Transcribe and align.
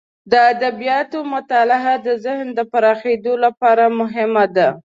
د 0.31 0.33
ادبیاتو 0.53 1.19
مطالعه 1.33 1.93
د 2.07 2.09
ذهن 2.25 2.47
د 2.57 2.59
پراخیدو 2.71 3.33
لپاره 3.45 3.83
مهمه 3.99 4.45
ده. 4.55 4.69